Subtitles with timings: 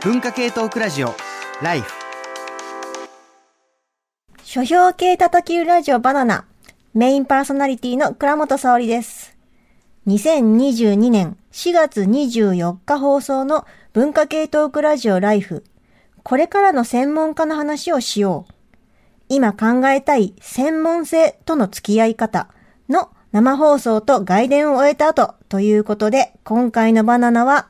[0.00, 1.16] 文化系トークラジオ
[1.60, 1.92] ライフ
[4.44, 6.44] 書評系叩きラジオバナナ
[6.94, 9.36] メインパーソナリティの倉本沙織です。
[10.06, 15.64] 2022年4月24日放送の文化系トークラジオライフ。
[16.22, 18.54] これからの専門家の話をしよう。
[19.28, 22.46] 今考えたい専門性との付き合い方
[22.88, 27.68] の生放送と外伝を終えた後ということで、今回のバナナは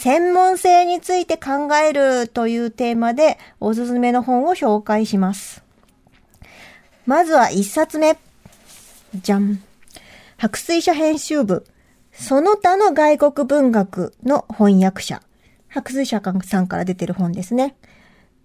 [0.00, 5.64] 専門性について考えるというテーマでおすすめの本を紹介します。
[7.04, 8.16] まずは一冊目。
[9.12, 9.60] じゃん。
[10.36, 11.66] 白水社編集部。
[12.12, 15.20] その他の外国文学の翻訳者。
[15.66, 17.74] 白水社さんから出てる本ですね。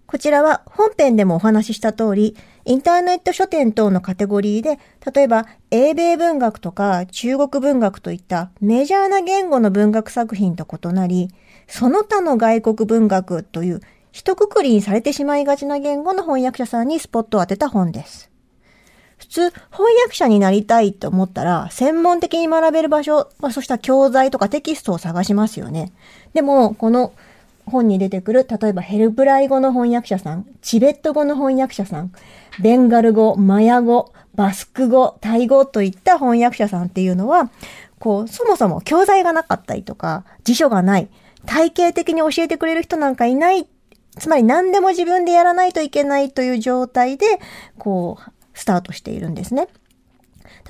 [0.06, 4.80] こちらは本編でもお話しした通り、インターネット書店等のカテゴリーで、
[5.14, 11.30] 例えば英米文学とか中国文学といったメジャーな言語の文学作品と異なり、
[11.66, 13.80] その他の外国文学という
[14.12, 18.30] 一括りにされてしまいがちな言語の翻訳者さんにスポットを当てた本です。
[19.16, 25.92] 普通、翻訳者になりたいと思ったら、専門的に学べる場所、まあ、そうした教材とかテキストを探しますよね。
[26.34, 27.12] でも、この
[27.66, 32.12] 本に出てくる、例えばヘルプライ語の翻訳者さん、チベット語の翻訳者さん、
[32.60, 37.50] ベンガル語、マヤ語、バスク語、タイ語といった翻訳者さんっていうのは、
[37.98, 41.08] こう、そもそも教材がなかったりとか、辞書がない、
[41.46, 43.66] 体系的に教えてくれる人なんかいない、
[44.18, 47.26] つまり何でも自分でやらないといけないという状態で、
[47.78, 49.68] こう、スタートしているんですね。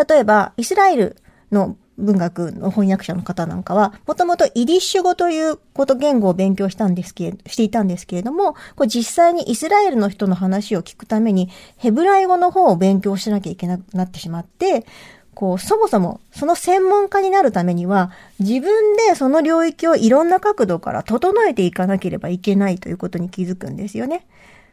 [0.09, 1.17] 例えば、イスラエル
[1.53, 14.87] の文学の翻訳者の方なんかは、もともとイディッシュ語ということ言語を勉強したんですけしていたんですけれども、これ実際にイスラエルの人の話を聞くために、ヘブライ語の方を勉強しなきゃいけなくなってしまって、
[15.35, 24.27] こう、そもそも、その専門家になるためには、自分でその領域をいろんな角度から整えていかなければいけないということに気づくんですよね。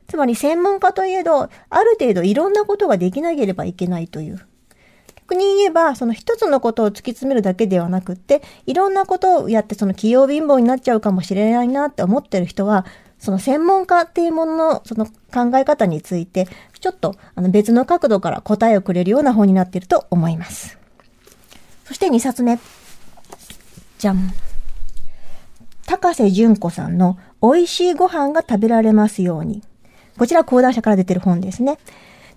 [0.08, 4.40] つまり専門家といえど、ある程度いろんなことができなければいけないという。
[5.16, 12.86] 逆に言えば、その一つのことを突き詰めるだけではなくって、いろんなことをやってその器用貧乏になっちゃうかもしれないなって思ってる人は、
[13.22, 16.48] その専門家っていうもののその考え方について、
[16.80, 20.80] ちょっとあの別の角度から答えをくれるような本になっていると思います。
[21.86, 22.60] そして2冊目。
[24.00, 24.34] じゃん。
[25.86, 29.62] 高瀬淳子さんの美味しいご飯が食べられますように。
[30.18, 31.78] こちら講談社から出てる本ですね。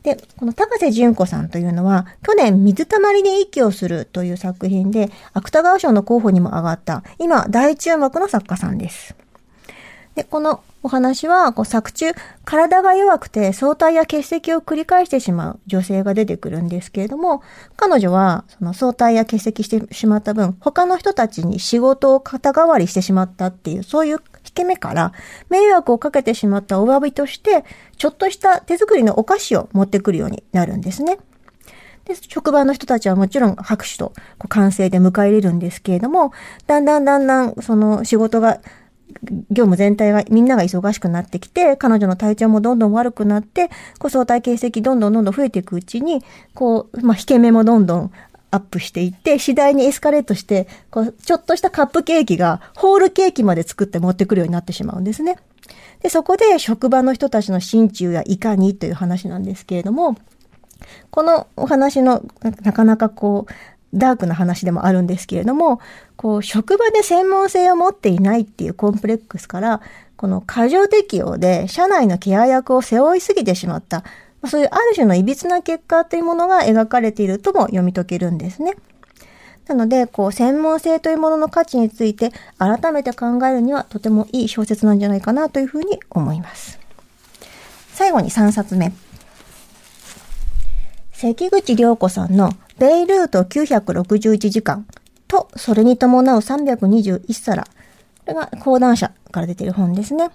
[0.03, 9.17] で、この高瀬淳子さんというのは、去年水たまりで息をするという作品で、芥川賞の候補にも上がった、今大注目の作家さんです。
[10.15, 12.13] で、このお話は、こう作中、
[12.45, 17.43] 体が弱くて早退や欠席を繰り返してしまう女性が出てくるんですけれども、
[17.75, 25.15] 彼女は、その早退や欠席してしまった分、他の人たちに仕事を肩代わりしてしまったっていう、そういう引け目から、
[25.49, 27.65] 迷惑をかけてしまったお詫びとして、
[27.97, 31.19] ちょっとした手作りのお菓子を持ってくるようになるんですね。
[32.05, 36.33] で、職場の人たちはもちろん拍手とこう歓声で迎え入れるんですけれども、
[36.67, 38.61] だんだんだんだんその仕事が
[39.51, 46.23] 業務全体が、みんなが忙しくなってきて、彼女の体調もどんどん悪くなって、こう相対形跡どんどんどんどん増えていくうちに、
[46.55, 48.13] こう、まあ、引け目もどんどん
[48.51, 55.39] アップしていって、次第にエスカレートして、こう、ちょっとしたカップケーキが、ホールケーキまで作って持ってくるようになってしまうんですね。
[56.03, 60.17] で、そこで職場の人たちの心中やいかにという話なんですけれども、
[61.11, 62.23] このお話の、
[62.63, 63.53] なかなかこう、
[63.95, 65.81] ダークな話でもあるんですけれども、
[66.17, 69.81] こう、職場で専門性を持っていないっていうコンプレックスから、
[70.17, 74.05] この過剰適用で社内のケア役を背負いすぎてしまった、
[74.47, 78.75] そういうある種の歪な結果というものが描かれているとも読み解けるんですね。
[79.67, 86.79] なので、こう、専門性というものの価値について改めて考えるにはとてもいい小説なんじゃないかなというふうに思います。
[87.93, 88.93] 最後に3冊目。
[91.13, 94.87] 関口良子さんのベイルート961時間
[95.29, 97.65] と、それに伴う321皿。
[97.65, 97.69] こ
[98.27, 100.31] れが講談社から出ている本ですね。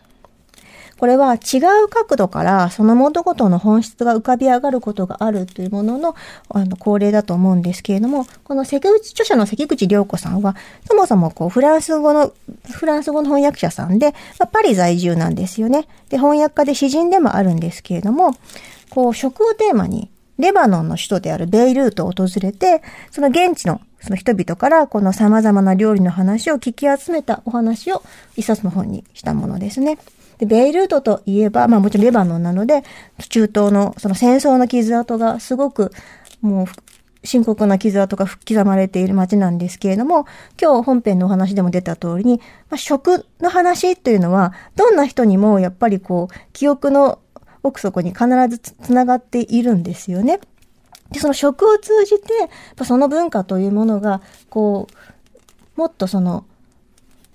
[0.99, 6.15] これは違う角度からその物事の本質が浮かび上がることがあるというものの、
[6.49, 12.33] あの、恒例だと思うんですけれども、この関口、著者の関口良子さんは、そもそもこう、フランス語の、
[12.69, 15.87] フランス語の翻訳者さんで、まあ、パリ在住なんですよね。
[16.09, 18.35] で、翻訳家で詩人でもあるんですけれども、
[18.89, 22.81] こう、食をテーマに、レバノンの首都であるベイルートを訪れて、
[23.11, 28.01] その現地のその人々からこの様々な料理の話を聞き集めたお話を
[28.37, 29.97] 一冊の本にしたものですね。
[30.37, 32.83] で、ベイルートといえば、まあもちろんレバノンなので、
[33.27, 35.91] 中東のその戦争の傷跡がすごく
[36.41, 36.67] もう
[37.23, 40.25] 深刻な傷跡が刻まれている街なんですけれども、
[40.59, 42.39] 今日本編のお話でも出た通りに、
[42.69, 47.19] まあ、食の話というのは、どんな人にもやっぱりこう、記憶の
[47.63, 50.39] 奥底に必ずつながっているんですよね。
[51.11, 54.87] で、その食を通じて、その文化というものが、こ
[55.75, 56.45] う、もっとその、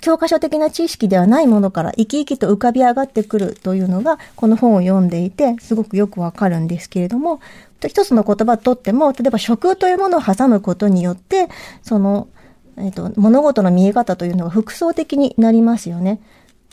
[0.00, 7.41] 教科書的な知識ではないものから生き生きと浮かび上がってくるというのが、この本を読んでいて、すごくよくわかるんですけれども、
[7.88, 11.49] 一つの言葉をとっても、例えば食というものを挟むことによって、
[11.82, 12.29] その、
[12.76, 16.21] えっ、ー、と、物事の見え方というのが複層的になりますよね。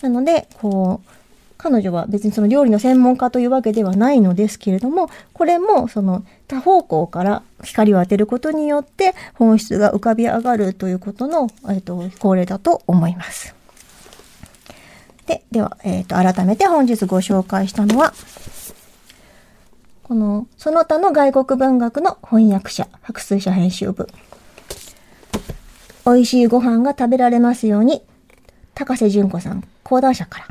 [0.02, 1.21] なので、こう、
[1.62, 13.54] 彼女は別にその料理の専門家というわけではないのですけれども、これもその多方向から光を当てることによって本質が浮かび上がるということの、えっ、と、恒例だと思います。
[15.28, 18.12] で、では、えっ、と、改めて本日ご紹介したのは、
[20.02, 24.08] この、その他の外国文学の翻訳者、白水社編集部。
[26.08, 28.02] 美味しいご飯が食べられますように、
[28.74, 30.48] 高瀬淳子さん、講談社から。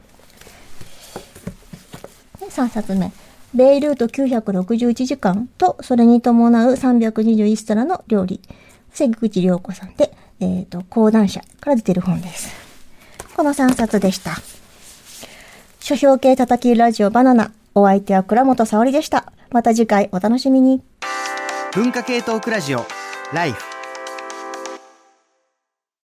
[2.50, 3.12] 3冊目。
[3.54, 8.40] ベイルート961時間と、それに伴う321皿の料理。
[8.92, 12.54] 関口良子さんで、えっ、ー、と、講談社から出てる本です。
[13.36, 14.36] この3冊でした。
[15.80, 17.52] 書評系叩きラジオバナナ。
[17.74, 19.32] お相手は倉本沙織でした。
[19.50, 20.82] また次回お楽しみに。
[21.74, 22.84] 文化系トークラジオ、
[23.32, 23.69] ライフ。